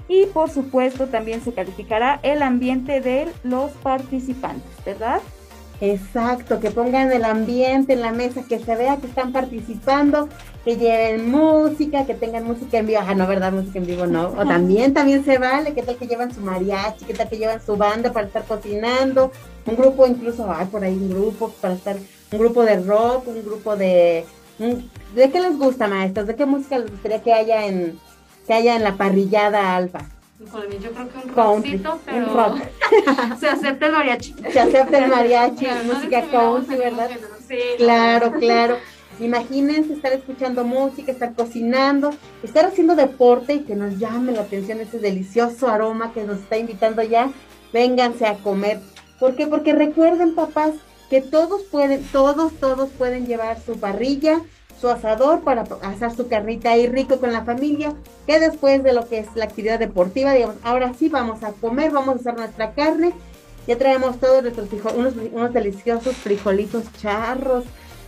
[0.07, 5.21] Y por supuesto también se calificará el ambiente de los participantes, ¿verdad?
[5.81, 10.29] Exacto, que pongan el ambiente en la mesa, que se vea que están participando,
[10.65, 12.99] que lleven música, que tengan música en vivo.
[13.05, 13.51] Ah, no, ¿verdad?
[13.51, 14.29] Música en vivo no.
[14.29, 15.75] O también, también se vale.
[15.75, 17.05] ¿Qué tal que llevan su mariachi?
[17.05, 19.31] ¿Qué tal que llevan su banda para estar cocinando?
[19.67, 21.95] Un grupo, incluso, hay por ahí un grupo para estar,
[22.31, 24.25] un grupo de rock, un grupo de...
[24.57, 26.25] ¿De qué les gusta, maestros?
[26.25, 27.99] ¿De qué música les gustaría que haya en,
[28.47, 30.09] que haya en la parrillada alfa?
[30.39, 32.55] yo creo que un rockcito, pero
[33.39, 34.35] se acepta el mariachi.
[34.51, 37.09] Se acepta el mariachi, música country, ¿verdad?
[37.47, 37.57] Sí.
[37.77, 38.77] Claro, claro.
[39.19, 42.11] Imagínense estar escuchando música, estar cocinando,
[42.43, 46.57] estar haciendo deporte y que nos llame la atención ese delicioso aroma que nos está
[46.57, 47.31] invitando ya.
[47.71, 48.79] Vénganse a comer.
[49.19, 49.47] ¿Por qué?
[49.47, 50.73] Porque recuerden, papás,
[51.09, 54.41] que todos pueden, todos, todos pueden llevar su parrilla,
[54.79, 57.93] su asador para asar su carnita ahí rico con la familia,
[58.27, 61.91] que después de lo que es la actividad deportiva, digamos, ahora sí vamos a comer,
[61.91, 63.13] vamos a hacer nuestra carne,
[63.67, 67.63] ya traemos todos nuestros frijoles, unos, deliciosos frijolitos charros,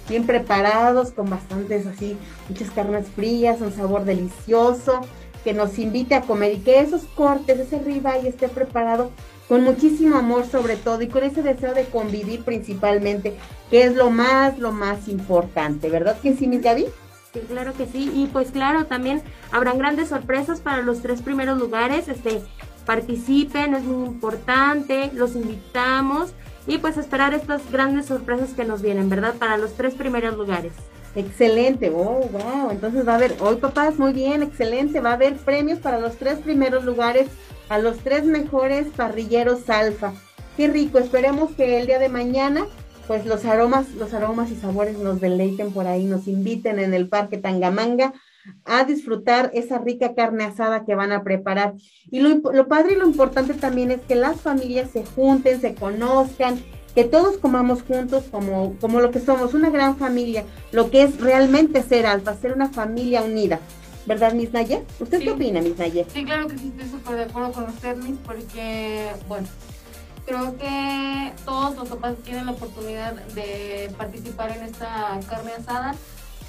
[0.07, 2.17] bien preparados, con bastantes así,
[2.49, 5.01] muchas carnes frías, un sabor delicioso,
[5.43, 9.11] que nos invite a comer y que esos cortes, ese y esté preparado
[9.47, 13.37] con muchísimo amor sobre todo y con ese deseo de convivir principalmente,
[13.69, 16.87] que es lo más, lo más importante, ¿verdad que sí, mi Gaby?
[17.33, 21.57] Sí, claro que sí, y pues claro, también habrán grandes sorpresas para los tres primeros
[21.57, 22.41] lugares, este,
[22.85, 26.33] participen, es muy importante, los invitamos
[26.67, 29.33] y pues esperar estas grandes sorpresas que nos vienen, ¿verdad?
[29.35, 30.73] Para los tres primeros lugares.
[31.15, 35.35] Excelente, oh, wow, entonces va a haber, hoy papás, muy bien, excelente, va a haber
[35.37, 37.27] premios para los tres primeros lugares
[37.69, 40.13] a los tres mejores parrilleros alfa.
[40.55, 42.67] Qué rico, esperemos que el día de mañana
[43.07, 47.07] pues los aromas, los aromas y sabores nos deleiten por ahí, nos inviten en el
[47.07, 48.13] Parque Tangamanga
[48.65, 51.73] a disfrutar esa rica carne asada que van a preparar.
[52.09, 55.75] Y lo, lo padre y lo importante también es que las familias se junten, se
[55.75, 56.59] conozcan,
[56.97, 61.19] que todos comamos juntos como, como lo que somos, una gran familia, lo que es
[61.19, 63.59] realmente ser alfa, ser una familia unida.
[64.07, 64.83] ¿Verdad, Miss Naye?
[64.99, 66.07] ¿Usted qué opina, Miss Naye?
[66.11, 69.47] Sí, claro que sí, estoy súper de acuerdo con usted, Miss, porque, bueno,
[70.25, 75.93] creo que todos los papás tienen la oportunidad de participar en esta carne asada.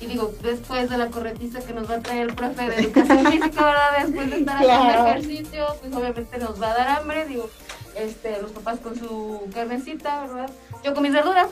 [0.00, 3.26] Y digo, después de la corretiza que nos va a traer el profe de educación
[3.26, 4.04] física, ¿verdad?
[4.04, 7.26] Después de estar haciendo ejercicio, pues obviamente nos va a dar hambre.
[7.26, 7.50] Digo,
[7.96, 10.50] este, los papás con su carnecita, ¿verdad?
[10.84, 11.48] Yo con mis verduras.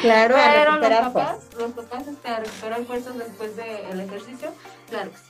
[0.00, 4.50] Claro, Pero los papás, los papás este, a recuperar fuerzas después del ejercicio,
[4.88, 5.24] claro que sí.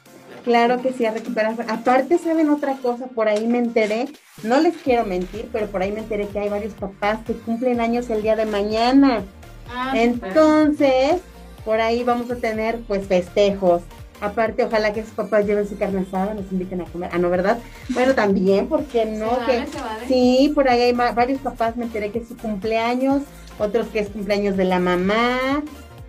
[0.44, 1.54] Claro que sí, a recuperar.
[1.68, 3.06] Aparte, ¿saben otra cosa?
[3.06, 4.08] Por ahí me enteré,
[4.42, 7.80] no les quiero mentir, pero por ahí me enteré que hay varios papás que cumplen
[7.80, 9.22] años el día de mañana.
[9.70, 11.20] Ah, Entonces,
[11.66, 13.82] por ahí vamos a tener pues festejos.
[14.22, 17.10] Aparte, ojalá que sus papás lleven su carne asada, nos inviten a comer.
[17.12, 17.58] Ah, no, ¿verdad?
[17.90, 19.28] Bueno, también, porque no?
[19.30, 20.06] Se vale, que se vale.
[20.08, 23.22] Sí, por ahí hay varios papás, me enteré que es su cumpleaños,
[23.58, 25.62] otros que es cumpleaños de la mamá,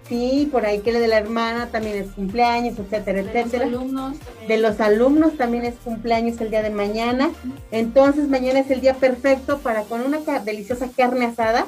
[0.07, 3.65] sí, por ahí que el de la hermana también es cumpleaños, etcétera, de los etcétera.
[3.65, 4.47] alumnos también.
[4.47, 7.31] De los alumnos también es cumpleaños el día de mañana.
[7.71, 11.65] Entonces mañana es el día perfecto para con una deliciosa carne asada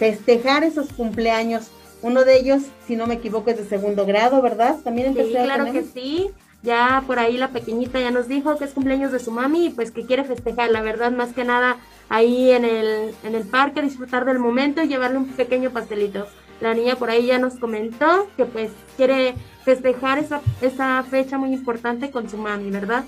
[0.00, 1.68] festejar esos cumpleaños.
[2.06, 4.76] Uno de ellos, si no me equivoco, es de segundo grado, ¿verdad?
[4.84, 6.30] También Sí, empecé a claro que sí.
[6.62, 9.70] Ya por ahí la pequeñita ya nos dijo que es cumpleaños de su mami y
[9.70, 13.82] pues que quiere festejar, la verdad, más que nada ahí en el, en el parque,
[13.82, 16.28] disfrutar del momento y llevarle un pequeño pastelito.
[16.60, 21.52] La niña por ahí ya nos comentó que pues quiere festejar esa, esa fecha muy
[21.52, 23.04] importante con su mami, ¿verdad?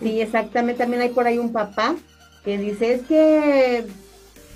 [0.00, 0.80] Sí, exactamente.
[0.80, 1.94] También hay por ahí un papá
[2.44, 3.86] que dice, es que,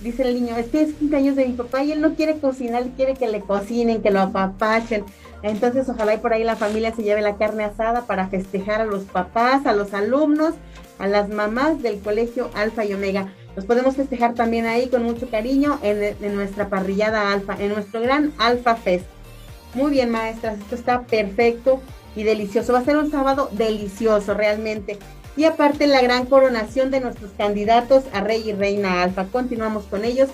[0.00, 2.84] dice el niño, es que es cumpleaños de mi papá y él no quiere cocinar,
[2.96, 5.04] quiere que le cocinen, que lo apapachen.
[5.42, 8.86] Entonces, ojalá y por ahí la familia se lleve la carne asada para festejar a
[8.86, 10.54] los papás, a los alumnos,
[10.98, 13.32] a las mamás del colegio Alfa y Omega.
[13.54, 18.00] Los podemos festejar también ahí con mucho cariño en, en nuestra parrillada Alfa, en nuestro
[18.00, 19.06] gran Alfa Fest.
[19.74, 21.80] Muy bien, maestras, esto está perfecto
[22.14, 22.72] y delicioso.
[22.72, 24.98] Va a ser un sábado delicioso, realmente.
[25.36, 29.26] Y aparte la gran coronación de nuestros candidatos a Rey y Reina Alfa.
[29.26, 30.30] Continuamos con ellos.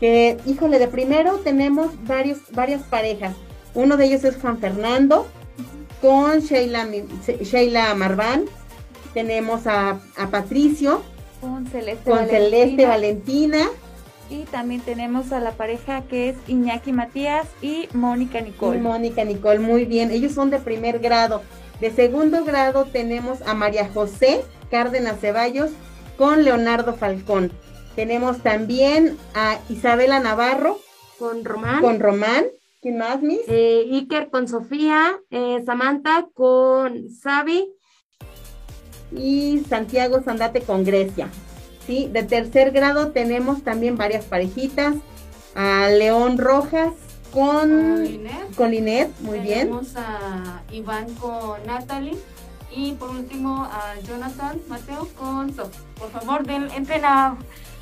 [0.00, 3.34] Que, híjole, de primero tenemos varios, varias parejas.
[3.74, 5.26] Uno de ellos es Juan Fernando
[6.00, 6.88] con Sheila,
[7.42, 8.46] Sheila Marván.
[9.14, 11.02] Tenemos a, a Patricio
[11.40, 12.40] Con Celeste con Valentina.
[12.40, 13.58] Celeste Valentina.
[14.30, 18.78] Y también tenemos a la pareja que es Iñaki Matías y Mónica Y Nicole.
[18.78, 20.12] Mónica Nicole, muy bien.
[20.12, 21.42] Ellos son de primer grado.
[21.80, 25.70] De segundo grado tenemos a María José Cárdenas Ceballos
[26.18, 27.50] con Leonardo Falcón.
[27.96, 30.78] Tenemos también a Isabela Navarro
[31.18, 32.46] Con Román, con Román.
[32.82, 33.40] ¿Quién más, Miss?
[33.48, 37.68] eh, Iker con Sofía, eh, Samantha con Sabi,
[39.14, 41.28] Y Santiago Sandate con Grecia.
[41.86, 44.94] Sí, de tercer grado tenemos también varias parejitas.
[45.54, 46.92] A León Rojas
[47.32, 48.54] con, Con Linet.
[48.56, 49.68] con Linet, muy bien.
[49.68, 52.16] Tenemos a Iván con Natalie.
[52.72, 55.74] Y por último a Jonathan Mateo con Sof.
[55.98, 57.36] Por favor, den, entren a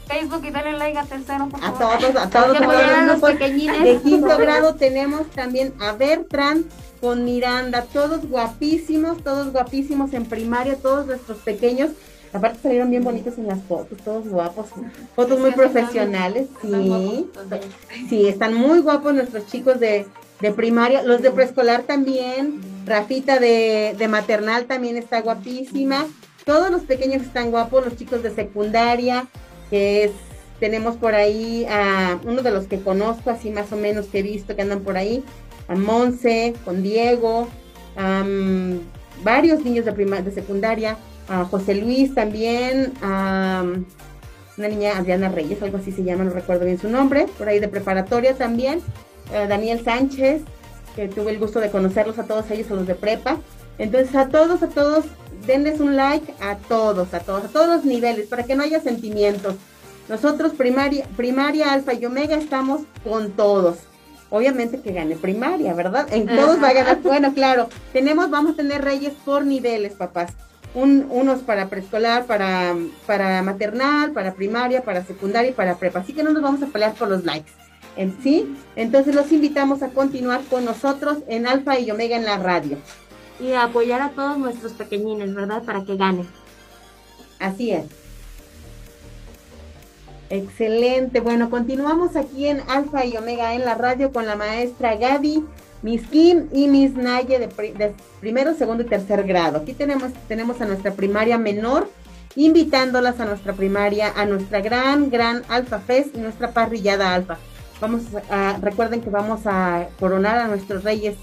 [0.06, 1.98] Facebook y denle like a tercero, por A favor.
[1.98, 3.82] todos, a todos, a todos a los los pequeñines.
[3.84, 6.64] De quinto grado tenemos también a Bertrand
[7.02, 11.90] con Miranda, todos guapísimos, todos guapísimos en primaria, todos nuestros pequeños.
[12.32, 14.66] Aparte salieron bien bonitos en las fotos, todos guapos,
[15.16, 16.68] fotos muy profesionales, sí.
[18.08, 20.06] Sí, están muy guapos nuestros chicos de,
[20.40, 26.06] de primaria, los de preescolar también, Rafita de, de maternal también está guapísima,
[26.44, 29.26] todos los pequeños están guapos, los chicos de secundaria,
[29.70, 30.10] que es,
[30.60, 34.22] tenemos por ahí a uno de los que conozco, así más o menos que he
[34.22, 35.22] visto que andan por ahí,
[35.68, 37.48] a Monse, con Diego,
[39.22, 40.96] varios niños de, prima- de secundaria,
[41.28, 43.64] a José Luis también, a
[44.56, 47.60] una niña Adriana Reyes, algo así se llama, no recuerdo bien su nombre, por ahí
[47.60, 48.80] de preparatoria también,
[49.32, 50.42] eh, Daniel Sánchez,
[50.96, 53.38] que tuve el gusto de conocerlos a todos ellos, a los de prepa.
[53.78, 55.04] Entonces a todos, a todos,
[55.46, 58.80] denles un like a todos, a todos, a todos los niveles, para que no haya
[58.80, 59.54] sentimientos.
[60.08, 63.76] Nosotros primaria, primaria, alfa y omega estamos con todos.
[64.30, 66.08] Obviamente que gane primaria, ¿verdad?
[66.10, 67.00] En todos va a ganar.
[67.02, 70.32] Bueno, claro, tenemos, vamos a tener reyes por niveles, papás.
[70.82, 72.74] Un- unos para preescolar, para,
[73.06, 76.00] para maternal, para primaria, para secundaria y para prepa.
[76.00, 77.50] Así que no nos vamos a pelear por los likes.
[77.96, 82.36] En sí, entonces los invitamos a continuar con nosotros en Alfa y Omega en la
[82.38, 82.76] radio.
[83.40, 85.62] y apoyar a todos nuestros pequeñines, ¿verdad?
[85.62, 86.26] Para que ganen.
[87.38, 87.84] Así es.
[90.30, 91.20] Excelente.
[91.20, 95.44] Bueno, continuamos aquí en Alfa y Omega en la radio con la maestra Gaby
[95.82, 99.58] Miss Kim y Miss Naye de, primero, segundo y tercer grado.
[99.58, 101.88] Aquí tenemos, tenemos a nuestra primaria menor,
[102.36, 107.38] invitándolas a nuestra primaria, a nuestra gran, gran Alfa Fest y nuestra parrillada Alfa.
[107.80, 111.16] Vamos a, recuerden que vamos a coronar a nuestros reyes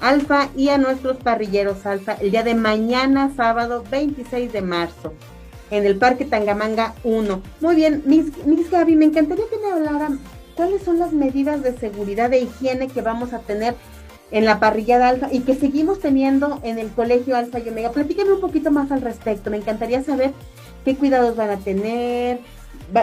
[0.00, 5.14] Alfa y a nuestros parrilleros Alfa el día de mañana, sábado 26 de marzo,
[5.70, 7.42] en el Parque Tangamanga 1.
[7.60, 10.20] Muy bien, Miss, Miss Gaby, me encantaría que me hablaran
[10.54, 13.74] cuáles son las medidas de seguridad e higiene que vamos a tener
[14.32, 17.92] en la parrillada alfa y que seguimos teniendo en el colegio alfa y omega.
[17.92, 19.50] Platíquenme un poquito más al respecto.
[19.50, 20.32] Me encantaría saber
[20.84, 22.40] qué cuidados van a tener,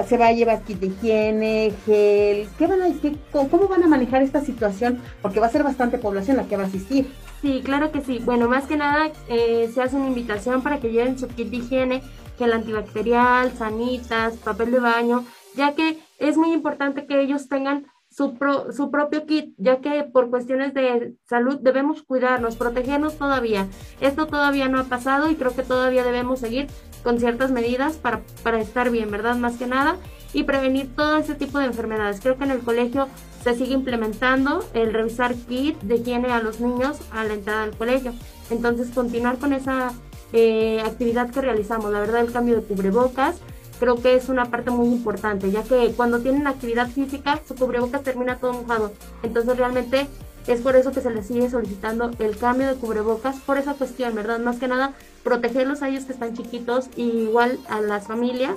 [0.08, 3.88] se va a llevar kit de higiene, gel, ¿qué van a, qué, cómo van a
[3.88, 7.08] manejar esta situación, porque va a ser bastante población la que va a asistir.
[7.42, 8.20] Sí, claro que sí.
[8.24, 11.58] Bueno, más que nada eh, se hace una invitación para que lleven su kit de
[11.58, 12.02] higiene,
[12.38, 17.86] gel antibacterial, sanitas, papel de baño, ya que es muy importante que ellos tengan
[18.20, 18.36] su,
[18.76, 23.68] su propio kit, ya que por cuestiones de salud debemos cuidarnos, protegernos todavía.
[24.02, 26.68] Esto todavía no ha pasado y creo que todavía debemos seguir
[27.02, 29.38] con ciertas medidas para, para estar bien, ¿verdad?
[29.38, 29.96] Más que nada
[30.34, 32.20] y prevenir todo ese tipo de enfermedades.
[32.20, 33.08] Creo que en el colegio
[33.42, 37.78] se sigue implementando el revisar kit de higiene a los niños a la entrada del
[37.78, 38.14] colegio.
[38.50, 39.94] Entonces, continuar con esa
[40.34, 41.90] eh, actividad que realizamos.
[41.94, 43.40] La verdad, el cambio de cubrebocas,
[43.80, 48.04] creo que es una parte muy importante, ya que cuando tienen actividad física, su cubrebocas
[48.04, 48.92] termina todo mojado.
[49.24, 50.08] Entonces realmente
[50.48, 54.16] es por eso que se les sigue solicitando el cambio de cubrebocas, por esa cuestión,
[54.16, 54.40] ¿verdad?
[54.40, 58.56] Más que nada, protegerlos a ellos que están chiquitos y igual a las familias.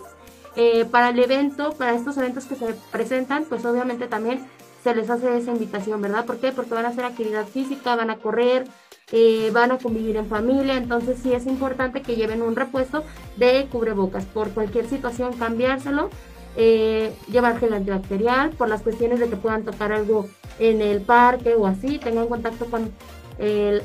[0.54, 4.46] Eh, para el evento, para estos eventos que se presentan, pues obviamente también
[4.82, 6.24] se les hace esa invitación, ¿verdad?
[6.24, 6.52] ¿Por qué?
[6.52, 8.64] Porque van a hacer actividad física, van a correr,
[9.12, 13.04] eh, van a convivir en familia, entonces sí es importante que lleven un repuesto
[13.36, 14.24] de cubrebocas.
[14.24, 16.10] Por cualquier situación cambiárselo,
[16.56, 21.54] eh, llevar gel antibacterial, por las cuestiones de que puedan tocar algo en el parque
[21.54, 22.92] o así, tengan contacto con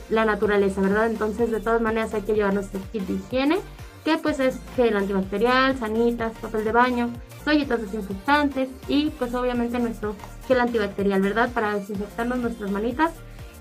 [0.09, 1.07] la naturaleza, ¿verdad?
[1.07, 3.57] Entonces de todas maneras hay que llevar nuestro kit de higiene,
[4.05, 7.09] que pues es gel antibacterial, sanitas, papel de baño,
[7.47, 10.17] toallitas desinfectantes y pues obviamente nuestro
[10.49, 11.49] gel antibacterial, ¿verdad?
[11.53, 13.11] Para desinfectarnos nuestras manitas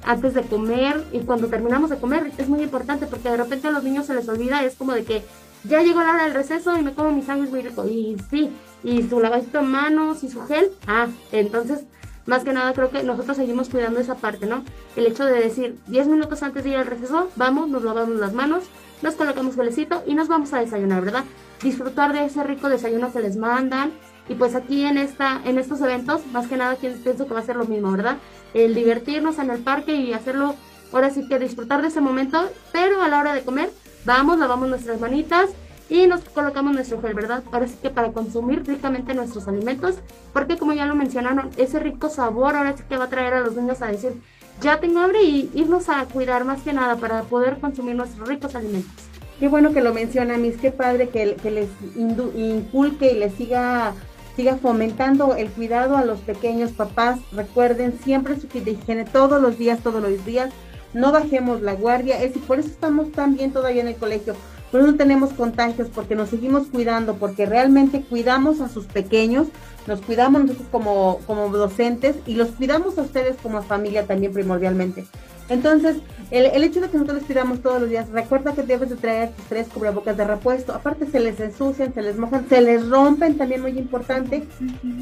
[0.05, 3.71] antes de comer y cuando terminamos de comer es muy importante porque de repente a
[3.71, 5.23] los niños se les olvida, es como de que
[5.63, 7.87] ya llegó la hora del receso y me como mi sándwich muy rico.
[7.87, 8.51] Y sí,
[8.83, 10.73] y su lavadito de manos y su gel.
[10.89, 11.85] Ah, entonces,
[12.27, 14.65] más que nada creo que nosotros seguimos cuidando esa parte, ¿no?
[14.97, 18.33] El hecho de decir 10 minutos antes de ir al receso, vamos, nos lavamos las
[18.33, 18.65] manos,
[19.03, 21.25] nos colocamos gelecito y nos vamos a desayunar, ¿verdad?
[21.63, 23.93] Disfrutar de ese rico desayuno que les mandan.
[24.29, 27.45] Y pues aquí en esta, en estos eventos, más que nada pienso que va a
[27.45, 28.17] ser lo mismo, ¿verdad?
[28.57, 30.55] el divertirnos en el parque y hacerlo,
[30.93, 33.71] ahora sí que disfrutar de ese momento, pero a la hora de comer,
[34.05, 35.51] vamos, lavamos nuestras manitas
[35.91, 37.43] y nos colocamos nuestro gel, ¿verdad?
[37.53, 39.97] Ahora sí que para consumir ricamente nuestros alimentos,
[40.33, 43.41] porque como ya lo mencionaron, ese rico sabor ahora sí que va a traer a
[43.41, 44.15] los niños a decir,
[44.61, 48.55] ya tengo hambre y irnos a cuidar más que nada para poder consumir nuestros ricos
[48.55, 48.93] alimentos.
[49.39, 53.95] Qué bueno que lo menciona, Miss, qué padre que, que les inculque y les siga
[54.37, 57.19] siga fomentando el cuidado a los pequeños papás.
[57.33, 60.51] Recuerden siempre su kit de higiene todos los días, todos los días.
[60.93, 62.23] No bajemos la guardia.
[62.23, 64.35] Es y por eso estamos tan bien todavía en el colegio.
[64.71, 69.49] Por eso no tenemos contagios, porque nos seguimos cuidando, porque realmente cuidamos a sus pequeños,
[69.87, 75.07] nos cuidamos nosotros como, como docentes y los cuidamos a ustedes como familia también primordialmente.
[75.49, 75.99] Entonces,
[76.33, 79.31] el, hecho de que nosotros les pidamos todos los días, recuerda que debes de traer
[79.31, 80.73] tus tres cubrebocas de repuesto.
[80.75, 84.45] Aparte se les ensucian, se les mojan, se les rompen, también muy importante.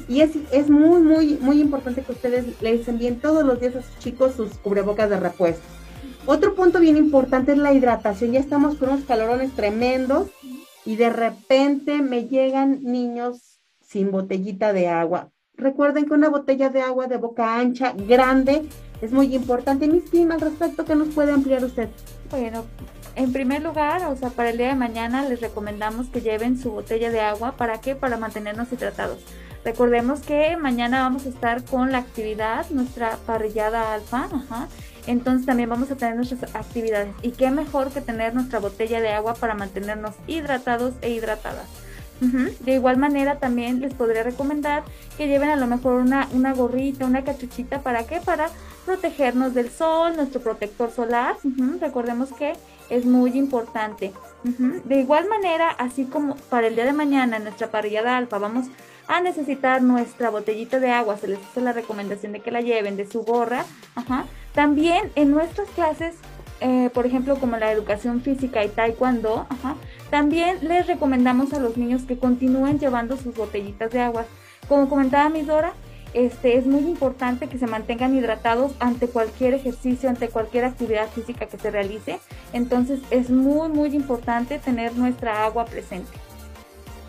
[0.06, 3.82] Y es, es muy, muy, muy importante que ustedes les envíen todos los días a
[3.82, 5.62] sus chicos sus cubrebocas de repuesto.
[6.26, 8.32] Otro punto bien importante es la hidratación.
[8.32, 10.28] Ya estamos con unos calorones tremendos
[10.84, 13.53] y de repente me llegan niños
[13.94, 15.30] sin botellita de agua.
[15.56, 18.68] Recuerden que una botella de agua de boca ancha, grande,
[19.00, 19.86] es muy importante.
[19.86, 21.88] Mis Kim, al respecto, ¿qué nos puede ampliar usted?
[22.28, 22.64] Bueno,
[23.14, 26.72] en primer lugar, o sea, para el día de mañana les recomendamos que lleven su
[26.72, 27.56] botella de agua.
[27.56, 27.94] ¿Para qué?
[27.94, 29.20] Para mantenernos hidratados.
[29.64, 34.66] Recordemos que mañana vamos a estar con la actividad, nuestra parrillada alfa, ajá.
[35.06, 37.14] Entonces también vamos a tener nuestras actividades.
[37.22, 41.68] Y qué mejor que tener nuestra botella de agua para mantenernos hidratados e hidratadas.
[42.60, 44.82] De igual manera también les podría recomendar
[45.16, 48.20] que lleven a lo mejor una, una gorrita, una cachuchita, ¿para qué?
[48.20, 48.48] Para
[48.84, 51.36] protegernos del sol, nuestro protector solar.
[51.80, 52.54] Recordemos que
[52.90, 54.12] es muy importante.
[54.42, 58.66] De igual manera, así como para el día de mañana en nuestra parrillada alfa vamos
[59.06, 62.96] a necesitar nuestra botellita de agua, se les hace la recomendación de que la lleven
[62.96, 63.64] de su gorra.
[64.54, 66.14] También en nuestras clases
[66.60, 69.46] eh, por ejemplo, como la educación física y taekwondo,
[70.10, 74.24] también les recomendamos a los niños que continúen llevando sus botellitas de agua.
[74.68, 75.72] Como comentaba mi Dora,
[76.14, 81.46] este, es muy importante que se mantengan hidratados ante cualquier ejercicio, ante cualquier actividad física
[81.46, 82.20] que se realice.
[82.52, 86.12] Entonces es muy, muy importante tener nuestra agua presente.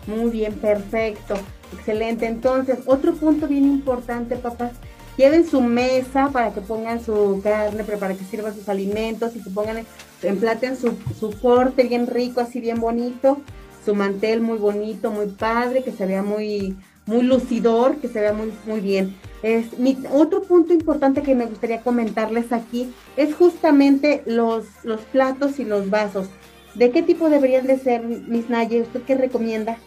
[0.08, 1.34] Muy bien, perfecto,
[1.72, 2.26] excelente.
[2.26, 4.72] Entonces, otro punto bien importante, papás,
[5.16, 9.50] lleven su mesa para que pongan su carne, para que sirvan sus alimentos y que
[9.50, 9.84] pongan,
[10.22, 13.38] emplaten su, su corte bien rico, así bien bonito,
[13.84, 18.32] su mantel muy bonito, muy padre, que se vea muy, muy lucidor, que se vea
[18.32, 19.16] muy, muy bien.
[19.42, 25.58] Es, mi, otro punto importante que me gustaría comentarles aquí es justamente los, los platos
[25.58, 26.28] y los vasos.
[26.74, 28.82] ¿De qué tipo deberían de ser, Miss Naye?
[28.82, 29.78] ¿Usted qué recomienda?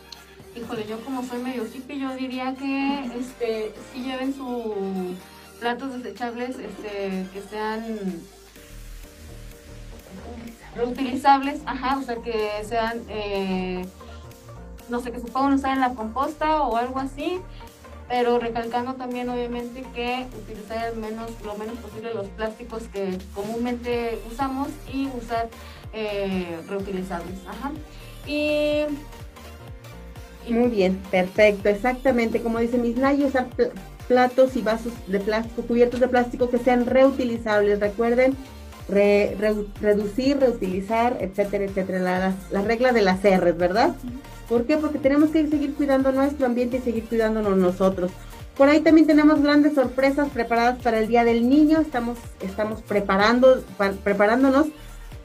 [0.59, 5.17] Híjole, yo como soy medio hippie, yo diría que este sí lleven sus
[5.59, 7.83] platos desechables este, que sean
[10.75, 13.85] reutilizables, ajá, o sea que sean, eh,
[14.89, 17.39] no sé, que se puedan usar en la composta o algo así,
[18.07, 24.67] pero recalcando también obviamente que utilizar menos, lo menos posible los plásticos que comúnmente usamos
[24.91, 25.47] y usar
[25.93, 27.71] eh, reutilizables, ajá.
[28.27, 28.83] Y
[30.51, 32.41] muy bien, perfecto, exactamente.
[32.41, 33.47] Como dice Miss Nay, usar
[34.07, 37.79] platos y vasos de plástico, cubiertos de plástico que sean reutilizables.
[37.79, 38.35] Recuerden,
[38.89, 41.99] reducir, reutilizar, etcétera, etcétera.
[41.99, 43.95] La, la, regla de las R's, ¿verdad?
[44.47, 44.77] ¿Por qué?
[44.77, 48.11] Porque tenemos que seguir cuidando nuestro ambiente y seguir cuidándonos nosotros.
[48.57, 51.79] Por ahí también tenemos grandes sorpresas preparadas para el Día del Niño.
[51.79, 53.63] Estamos, estamos preparando,
[54.03, 54.67] preparándonos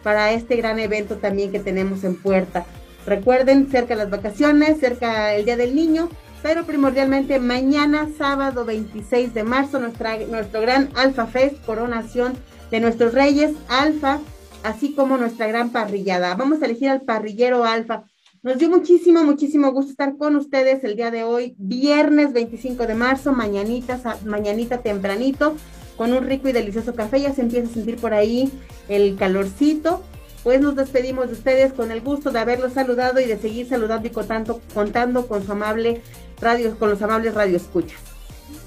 [0.05, 2.66] para este gran evento también que tenemos en puerta.
[3.07, 6.09] Recuerden, cerca las vacaciones, cerca el Día del Niño,
[6.43, 12.35] pero primordialmente mañana, sábado 26 de marzo, nuestra, nuestro gran Alfa Fest, coronación
[12.71, 14.21] de nuestros reyes Alfa,
[14.63, 16.35] así como nuestra gran parrillada.
[16.35, 18.05] Vamos a elegir al parrillero Alfa.
[18.43, 22.95] Nos dio muchísimo, muchísimo gusto estar con ustedes el día de hoy, viernes 25 de
[22.95, 25.57] marzo, mañanita, mañanita tempranito,
[25.97, 27.21] con un rico y delicioso café.
[27.21, 28.51] Ya se empieza a sentir por ahí
[28.89, 30.03] el calorcito
[30.45, 34.07] pues nos despedimos de ustedes con el gusto de haberlos saludado y de seguir saludando
[34.07, 36.03] y contando, contando con su amable
[36.39, 37.99] radio, con los amables radio escuchas.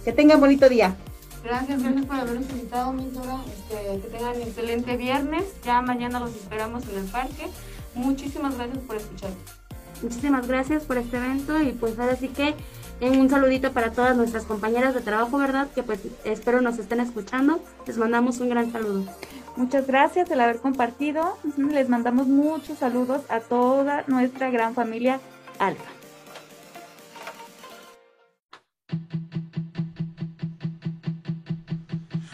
[0.04, 0.96] Que tengan bonito día.
[1.44, 5.44] Gracias, gracias por habernos invitado, mi este, que tengan excelente viernes.
[5.64, 7.48] Ya mañana los esperamos en el parque.
[7.94, 9.30] Muchísimas gracias por escuchar.
[10.02, 12.56] Muchísimas gracias por este evento y pues ahora sí que
[13.02, 15.68] un saludito para todas nuestras compañeras de trabajo, ¿verdad?
[15.74, 17.60] Que pues espero nos estén escuchando.
[17.86, 19.06] Les mandamos un gran saludo.
[19.58, 21.36] Muchas gracias por haber compartido.
[21.58, 25.20] Les mandamos muchos saludos a toda nuestra gran familia
[25.58, 25.84] Alfa.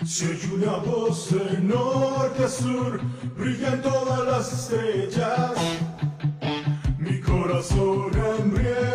[0.05, 2.99] Si hay una voz de norte a sur,
[3.37, 5.53] brillan todas las estrellas.
[6.99, 8.92] Mi corazón hambriento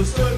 [0.00, 0.29] Jesus.